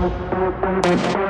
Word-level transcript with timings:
Thank 0.00 1.27